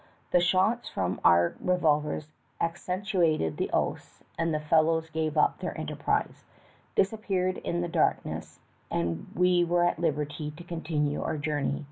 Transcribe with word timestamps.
The 0.31 0.39
shots 0.39 0.89
from 0.89 1.21
our 1.23 1.53
revolvers 1.61 2.31
accentuated 2.59 3.57
the 3.57 3.69
oaths 3.71 4.23
and 4.35 4.51
the 4.51 4.59
fellows 4.59 5.11
gave 5.11 5.37
up 5.37 5.59
their 5.59 5.77
enterprise, 5.77 6.43
disappeared 6.95 7.59
in 7.59 7.81
the 7.81 7.87
dark 7.87 8.25
ness, 8.25 8.59
and 8.89 9.27
we 9.35 9.63
were 9.63 9.85
at 9.85 9.99
liberty 9.99 10.49
to 10.57 10.63
continue 10.63 11.21
our 11.21 11.37
journey. 11.37 11.79